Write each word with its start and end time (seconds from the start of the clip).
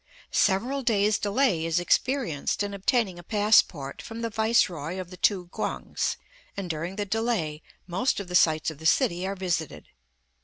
Several 0.31 0.81
days' 0.81 1.19
delay 1.19 1.63
is 1.63 1.79
experienced 1.79 2.63
in 2.63 2.73
obtaining 2.73 3.19
a 3.19 3.23
passport 3.23 4.01
from 4.01 4.21
the 4.23 4.31
Viceroy 4.31 4.99
of 4.99 5.11
the 5.11 5.17
two 5.17 5.45
Quangs, 5.49 6.17
and 6.57 6.67
during 6.71 6.95
the 6.95 7.05
delay 7.05 7.61
most 7.85 8.19
of 8.19 8.27
the 8.27 8.33
sights 8.33 8.71
of 8.71 8.79
the 8.79 8.87
city 8.87 9.27
are 9.27 9.35
visited. 9.35 9.89